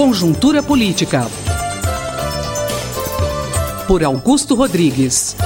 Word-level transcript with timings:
Conjuntura 0.00 0.62
Política. 0.62 1.26
Por 3.86 4.02
Augusto 4.02 4.54
Rodrigues. 4.54 5.36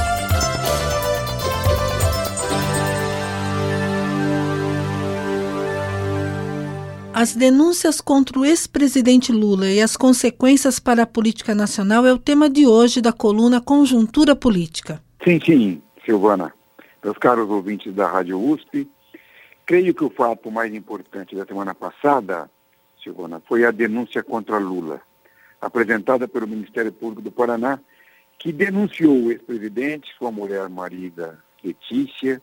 As 7.12 7.35
denúncias 7.35 8.00
contra 8.00 8.39
o 8.39 8.45
ex-presidente 8.45 9.32
Lula 9.32 9.67
e 9.67 9.80
as 9.82 9.96
consequências 9.96 10.79
para 10.79 11.02
a 11.02 11.07
política 11.07 11.52
nacional 11.52 12.07
é 12.07 12.12
o 12.12 12.18
tema 12.18 12.48
de 12.48 12.64
hoje 12.64 13.00
da 13.00 13.12
coluna 13.12 13.61
Conjuntura 13.61 14.36
Política. 14.36 15.02
Sim, 15.25 15.41
sim, 15.45 15.82
Silvana. 16.07 16.55
Meus 17.02 17.18
caros 17.18 17.50
ouvintes 17.50 17.93
da 17.93 18.07
Rádio 18.07 18.41
USP, 18.41 18.89
creio 19.66 19.93
que 19.93 20.05
o 20.05 20.11
fato 20.11 20.48
mais 20.48 20.73
importante 20.73 21.34
da 21.34 21.45
semana 21.45 21.75
passada, 21.75 22.48
Silvana, 23.04 23.40
foi 23.46 23.64
a 23.64 23.71
denúncia 23.71 24.22
contra 24.22 24.58
Lula, 24.58 25.00
apresentada 25.61 26.26
pelo 26.26 26.49
Ministério 26.49 26.90
Público 26.90 27.22
do 27.22 27.30
Paraná, 27.30 27.79
que 28.39 28.53
denunciou 28.53 29.25
o 29.25 29.30
ex-presidente, 29.30 30.13
sua 30.18 30.32
mulher 30.32 30.68
marida 30.68 31.39
Letícia 31.63 32.42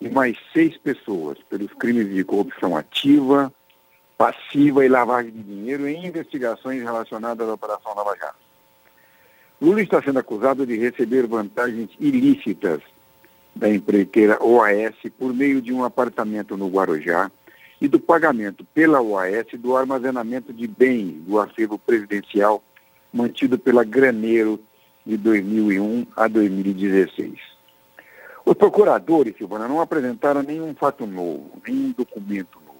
e 0.00 0.08
mais 0.08 0.36
seis 0.52 0.76
pessoas 0.78 1.38
pelos 1.48 1.72
crimes 1.74 2.12
de 2.12 2.24
corrupção 2.24 2.76
ativa, 2.76 3.52
passiva 4.16 4.84
e 4.84 4.88
lavagem 4.88 5.32
de 5.32 5.42
dinheiro 5.42 5.86
em 5.86 6.06
investigações 6.06 6.82
relacionadas 6.82 7.48
à 7.48 7.52
Operação 7.52 7.94
Lava 7.94 8.16
Jato. 8.16 8.46
Lula 9.60 9.80
está 9.82 10.02
sendo 10.02 10.18
acusado 10.18 10.66
de 10.66 10.76
receber 10.76 11.26
vantagens 11.26 11.90
ilícitas 11.98 12.80
da 13.54 13.70
empreiteira 13.70 14.42
OAS 14.42 14.94
por 15.18 15.32
meio 15.32 15.62
de 15.62 15.72
um 15.72 15.82
apartamento 15.82 16.56
no 16.56 16.68
Guarujá 16.68 17.30
e 17.80 17.88
do 17.88 18.00
pagamento 18.00 18.64
pela 18.74 19.00
OAS 19.00 19.46
do 19.58 19.76
armazenamento 19.76 20.52
de 20.52 20.66
bens 20.66 21.22
do 21.26 21.38
acervo 21.38 21.78
presidencial 21.78 22.62
mantido 23.12 23.58
pela 23.58 23.84
Graneiro 23.84 24.60
de 25.04 25.16
2001 25.16 26.06
a 26.16 26.26
2016. 26.26 27.34
Os 28.44 28.54
procuradores, 28.54 29.36
Silvana, 29.36 29.66
não 29.66 29.80
apresentaram 29.80 30.42
nenhum 30.42 30.74
fato 30.74 31.06
novo, 31.06 31.60
nenhum 31.66 31.92
documento 31.92 32.58
novo. 32.60 32.78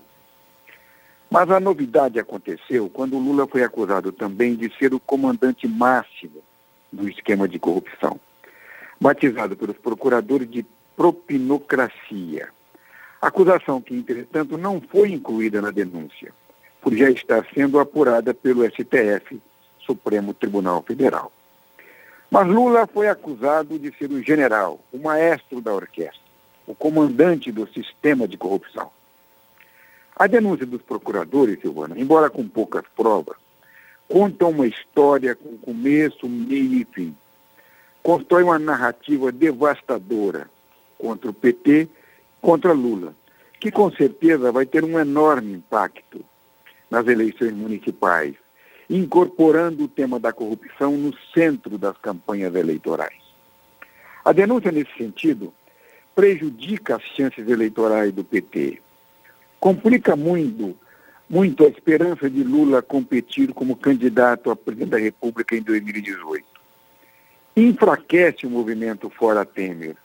Mas 1.31 1.50
a 1.50 1.58
novidade 1.58 2.20
aconteceu 2.20 2.88
quando 2.88 3.19
Lula 3.19 3.47
foi 3.47 3.64
acusado 3.64 4.12
também 4.12 4.55
de 4.55 4.72
ser 4.78 4.94
o 4.94 5.00
comandante 5.00 5.66
máximo 5.66 6.42
do 6.92 7.08
esquema 7.08 7.48
de 7.48 7.58
corrupção, 7.58 8.20
batizado 9.00 9.56
pelos 9.56 9.77
procuradores 9.77 10.48
de 10.48 10.64
propinocracia. 10.97 12.48
Acusação 13.27 13.82
que, 13.82 13.92
entretanto, 13.92 14.56
não 14.56 14.80
foi 14.80 15.10
incluída 15.10 15.60
na 15.60 15.72
denúncia, 15.72 16.32
por 16.80 16.94
já 16.94 17.10
estar 17.10 17.44
sendo 17.52 17.80
apurada 17.80 18.32
pelo 18.32 18.64
STF, 18.64 19.42
Supremo 19.80 20.32
Tribunal 20.32 20.80
Federal. 20.86 21.32
Mas 22.30 22.47
Lula 22.47 22.86
foi 22.86 23.08
acusado 23.08 23.80
de 23.80 23.92
ser 23.98 24.12
o 24.12 24.22
general, 24.22 24.78
o 24.92 24.98
maestro 24.98 25.60
da 25.60 25.74
orquestra, 25.74 26.22
o 26.69 26.72
comandante 26.72 27.50
do 27.50 27.66
sistema 27.66 28.28
de 28.28 28.36
corrupção. 28.36 28.92
A 30.14 30.28
denúncia 30.28 30.64
dos 30.64 30.82
procuradores, 30.82 31.60
Silvana, 31.60 31.98
embora 31.98 32.30
com 32.30 32.47
poucas 32.47 32.84
provas, 32.97 33.36
conta 34.08 34.47
uma 34.47 34.69
história 34.69 35.34
com 35.34 35.58
começo, 35.58 36.28
meio 36.28 36.74
e 36.74 36.86
fim. 36.92 37.16
Constrói 38.04 38.44
uma 38.44 38.56
narrativa 38.60 39.32
devastadora 39.32 40.48
contra 40.97 41.28
o 41.28 41.34
PT, 41.34 41.88
contra 42.47 42.72
Lula, 42.72 43.12
que 43.58 43.72
com 43.72 43.91
certeza 43.91 44.52
vai 44.52 44.64
ter 44.64 44.84
um 44.84 45.00
enorme 45.00 45.55
impacto 45.55 46.25
nas 46.88 47.05
eleições 47.08 47.53
municipais, 47.53 48.36
incorporando 48.88 49.83
o 49.83 49.88
tema 49.88 50.20
da 50.20 50.33
corrupção 50.33 50.97
no 50.97 51.12
centro 51.34 51.77
das 51.77 51.98
campanhas 51.98 52.55
eleitorais. 52.55 53.19
A 54.25 54.31
denúncia 54.31 54.70
nesse 54.70 54.97
sentido 54.97 55.53
prejudica 56.15 56.94
as 56.94 57.03
chances 57.16 57.48
eleitorais 57.48 58.12
do 58.12 58.22
PT, 58.22 58.81
complica 59.59 60.15
muito, 60.15 60.78
muito 61.28 61.65
a 61.65 61.69
esperança 61.69 62.31
de 62.31 62.44
Lula 62.44 62.81
competir 62.81 63.53
como 63.53 63.75
candidato 63.75 64.53
a 64.53 64.54
presidente 64.54 64.91
da 64.91 64.99
República 64.99 65.56
em 65.56 65.62
2018. 65.62 66.47
Enfraquece 67.56 68.47
o 68.47 68.50
movimento 68.50 69.10
fora 69.10 69.44
Temer 69.44 69.97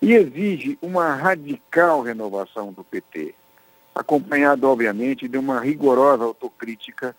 e 0.00 0.14
exige 0.14 0.78
uma 0.80 1.14
radical 1.14 2.02
renovação 2.02 2.72
do 2.72 2.84
PT, 2.84 3.34
acompanhado, 3.94 4.68
obviamente, 4.68 5.28
de 5.28 5.36
uma 5.36 5.60
rigorosa 5.60 6.24
autocrítica 6.24 7.16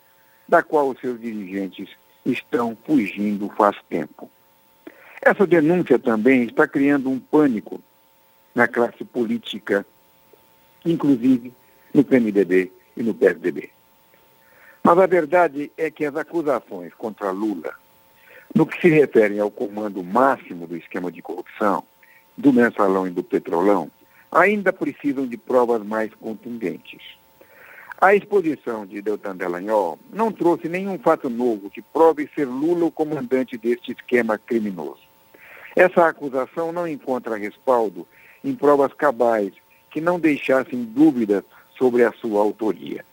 da 0.48 0.64
qual 0.64 0.90
os 0.90 1.00
seus 1.00 1.20
dirigentes 1.20 1.90
estão 2.26 2.78
fugindo 2.86 3.50
faz 3.50 3.76
tempo. 3.90 4.30
Essa 5.22 5.46
denúncia 5.46 6.00
também 6.00 6.44
está 6.44 6.68
criando 6.68 7.10
um 7.10 7.20
pânico 7.20 7.82
na 8.56 8.68
classe 8.68 9.04
política, 9.04 9.86
inclusive 10.86 11.54
no 11.94 12.04
PMDB 12.04 12.72
e 12.96 13.04
no 13.04 13.14
PSDB. 13.14 13.70
Mas 14.82 14.98
a 14.98 15.06
verdade 15.06 15.72
é 15.78 15.92
que 15.92 16.06
as 16.06 16.16
acusações 16.16 16.94
contra 16.94 17.32
Lula, 17.32 17.74
no 18.56 18.66
que 18.66 18.80
se 18.82 18.90
refere 18.90 19.38
ao 19.40 19.52
comando 19.52 20.04
máximo 20.04 20.66
do 20.66 20.78
esquema 20.78 21.12
de 21.12 21.22
corrupção, 21.22 21.84
do 22.40 22.54
mensalão 22.54 23.06
e 23.06 23.10
do 23.10 23.22
petrolão, 23.22 23.92
ainda 24.32 24.72
precisam 24.72 25.28
de 25.28 25.36
provas 25.36 25.84
mais 25.84 26.14
contundentes. 26.14 27.02
A 28.00 28.16
exposição 28.16 28.86
de 28.86 29.02
Deltan 29.02 29.36
Dallagnol 29.36 30.00
não 30.10 30.32
trouxe 30.32 30.70
nenhum 30.70 30.98
fato 30.98 31.30
novo 31.30 31.70
que 31.70 31.82
prove 31.82 32.30
ser 32.34 32.46
Lula 32.46 32.86
o 32.86 32.92
comandante 32.92 33.58
deste 33.58 33.92
esquema 33.92 34.38
criminoso. 34.38 35.02
Essa 35.76 36.08
acusação 36.08 36.72
não 36.72 36.88
encontra 36.88 37.36
respaldo 37.36 38.08
em 38.42 38.56
provas 38.56 38.94
cabais 38.94 39.52
que 39.92 40.00
não 40.00 40.18
deixassem 40.18 40.86
dúvidas 40.86 41.44
sobre 41.78 42.06
a 42.06 42.14
sua 42.14 42.40
autoria. 42.40 43.04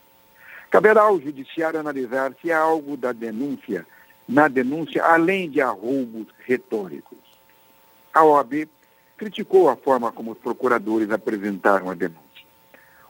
Caberá 0.71 1.03
ao 1.03 1.21
judiciário 1.21 1.81
analisar 1.81 2.33
se 2.41 2.53
há 2.53 2.61
algo 2.61 2.97
da 2.97 3.11
denúncia, 3.11 3.85
na 4.29 4.47
denúncia, 4.47 5.05
além 5.05 5.51
de 5.51 5.61
arroubos 5.61 6.29
retóricos. 6.47 7.19
A 8.15 8.25
OAB 8.25 8.69
criticou 9.17 9.69
a 9.69 9.77
forma 9.77 10.13
como 10.13 10.33
os 10.33 10.39
procuradores 10.39 11.11
apresentaram 11.11 11.91
a 11.91 11.95
denúncia. 11.95 12.21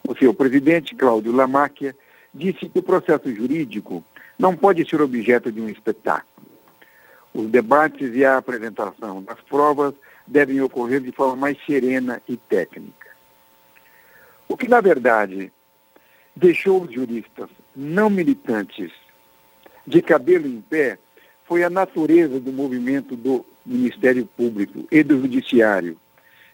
O 0.06 0.17
seu 0.17 0.33
presidente, 0.33 0.94
Cláudio 0.94 1.33
Lamáquia, 1.33 1.97
disse 2.33 2.69
que 2.69 2.78
o 2.78 2.83
processo 2.83 3.33
jurídico 3.34 4.05
não 4.39 4.56
pode 4.56 4.89
ser 4.89 5.00
objeto 5.00 5.50
de 5.50 5.61
um 5.61 5.69
espetáculo. 5.69 6.47
Os 7.34 7.49
debates 7.49 8.15
e 8.15 8.25
a 8.25 8.39
apresentação 8.39 9.22
das 9.22 9.41
provas 9.43 9.95
devem 10.27 10.61
ocorrer 10.61 11.00
de 11.00 11.12
forma 11.12 11.37
mais 11.37 11.59
serena 11.66 12.22
e 12.28 12.37
técnica. 12.37 13.06
O 14.49 14.56
que, 14.56 14.69
na 14.69 14.81
verdade, 14.81 15.53
deixou 16.34 16.83
os 16.83 16.93
juristas 16.93 17.49
não 17.75 18.09
militantes 18.09 18.93
de 19.87 20.03
cabelo 20.03 20.47
em 20.47 20.61
pé 20.61 20.99
foi 21.47 21.62
a 21.62 21.71
natureza 21.71 22.41
do 22.41 22.53
movimento 22.53 23.16
do 23.16 23.45
Ministério 23.66 24.25
Público 24.25 24.87
e 24.91 25.03
do 25.03 25.21
Judiciário, 25.21 25.99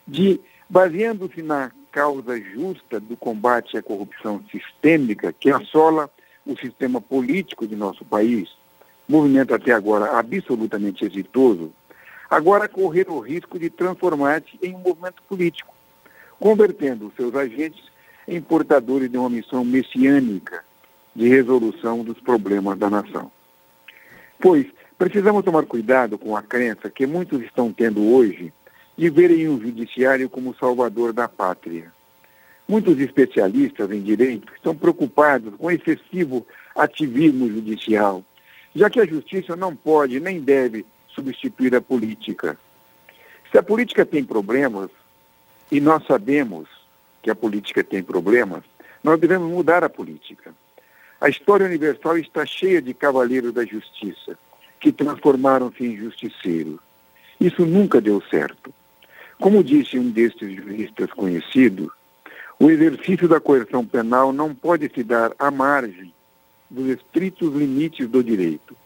de, 0.07 0.41
baseando-se 0.69 1.43
na 1.43 1.71
causa 1.91 2.41
justa 2.41 2.99
do 2.99 3.17
combate 3.17 3.77
à 3.77 3.83
corrupção 3.83 4.43
sistêmica 4.51 5.33
que 5.33 5.51
assola 5.51 6.11
o 6.47 6.57
sistema 6.57 7.01
político 7.01 7.67
de 7.67 7.77
nosso 7.77 8.05
país, 8.05 8.49
movimento 9.07 9.55
até 9.55 9.73
agora 9.73 10.19
absolutamente 10.19 11.05
exitoso, 11.05 11.73
agora 12.31 12.69
correr 12.69 13.09
o 13.09 13.21
risco 13.21 13.59
de 13.59 13.69
transformar-se 13.69 14.59
em 14.63 14.75
um 14.75 14.79
movimento 14.79 15.23
político 15.29 15.73
convertendo 16.43 17.13
seus 17.17 17.33
agentes 17.37 17.81
em 18.27 18.41
portadores 18.41 19.09
de 19.09 19.17
uma 19.17 19.31
missão 19.31 19.65
messiânica 19.65 20.65
de 21.15 21.29
resolução 21.29 22.03
dos 22.03 22.19
problemas 22.19 22.77
da 22.77 22.91
nação. 22.91 23.31
Pois 24.41 24.67
precisamos 25.03 25.45
tomar 25.45 25.67
cuidado 25.67 26.17
com 26.17 26.37
a 26.37 26.43
crença 26.43 26.89
que 26.89 27.09
muitos 27.09 27.43
estão 27.43 27.73
tendo 27.73 28.15
hoje 28.15 28.53
de 28.97 29.11
verem 29.11 29.49
o 29.49 29.61
judiciário 29.61 30.31
como 30.31 30.55
salvador 30.55 31.13
da 31.13 31.27
pátria. 31.27 31.93
Muitos 32.69 33.01
especialistas 33.01 33.91
em 33.91 34.01
direito 34.01 34.53
estão 34.55 34.77
preocupados 34.77 35.57
com 35.57 35.73
excessivo 35.73 36.47
ativismo 36.77 37.49
judicial, 37.49 38.23
já 38.77 38.89
que 38.89 39.01
a 39.01 39.05
justiça 39.05 39.57
não 39.57 39.75
pode 39.75 40.21
nem 40.21 40.41
deve 40.41 40.87
substituir 41.09 41.75
a 41.75 41.81
política. 41.81 42.57
Se 43.51 43.59
a 43.59 43.63
política 43.63 44.07
tem 44.07 44.23
problemas, 44.23 44.89
e 45.69 45.81
nós 45.81 46.07
sabemos 46.07 46.69
que 47.21 47.29
a 47.29 47.35
política 47.35 47.83
tem 47.83 48.05
problemas, 48.05 48.63
nós 49.03 49.19
devemos 49.19 49.51
mudar 49.51 49.83
a 49.83 49.89
política. 49.89 50.55
A 51.21 51.29
história 51.29 51.67
universal 51.67 52.17
está 52.19 52.47
cheia 52.47 52.81
de 52.81 52.95
cavaleiros 52.95 53.53
da 53.53 53.65
justiça 53.65 54.39
que 54.83 54.91
transformaram-se 54.91 55.87
em 55.87 55.97
justiceiros. 55.97 56.81
Isso 57.41 57.65
nunca 57.65 58.01
deu 58.01 58.21
certo. 58.29 58.75
Como 59.41 59.63
disse 59.63 59.97
um 59.97 60.11
destes 60.11 60.57
juristas 60.57 61.09
conhecidos, 61.13 61.89
o 62.59 62.69
exercício 62.69 63.29
da 63.29 63.41
coerção 63.41 63.87
penal 63.87 64.33
não 64.33 64.53
pode 64.53 64.91
se 64.93 65.05
dar 65.05 65.33
à 65.39 65.53
margem 65.53 66.13
dos 66.69 66.89
estritos 66.89 67.55
limites 67.55 68.09
do 68.09 68.25
direito. 68.25 68.77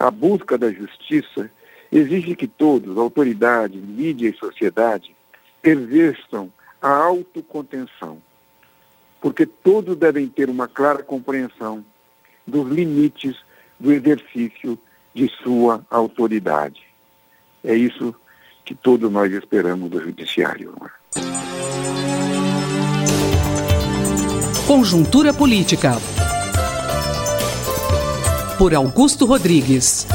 A 0.00 0.10
busca 0.10 0.58
da 0.58 0.72
justiça 0.72 1.48
exige 1.92 2.34
que 2.34 2.48
todos, 2.48 2.98
autoridade, 2.98 3.78
mídia 3.78 4.28
e 4.28 4.36
sociedade, 4.36 5.14
exerçam 5.62 6.52
a 6.82 6.90
autocontenção, 6.90 8.20
porque 9.20 9.46
todos 9.46 9.96
devem 9.96 10.26
ter 10.26 10.50
uma 10.50 10.66
clara 10.66 11.04
compreensão 11.04 11.84
dos 12.44 12.68
limites 12.68 13.36
do 13.78 13.92
exercício 13.92 14.78
de 15.14 15.30
sua 15.42 15.84
autoridade. 15.90 16.82
É 17.62 17.74
isso 17.74 18.14
que 18.64 18.74
todos 18.74 19.10
nós 19.10 19.32
esperamos 19.32 19.90
do 19.90 20.00
Judiciário. 20.00 20.74
Conjuntura 24.66 25.34
Política. 25.34 25.96
Por 28.56 28.74
Augusto 28.74 29.26
Rodrigues. 29.26 30.06